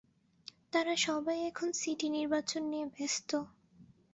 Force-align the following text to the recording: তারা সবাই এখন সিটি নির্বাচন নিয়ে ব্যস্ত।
তারা 0.73 0.93
সবাই 1.05 1.37
এখন 1.49 1.69
সিটি 1.79 2.07
নির্বাচন 2.09 2.61
নিয়ে 2.71 2.85
ব্যস্ত। 2.91 3.29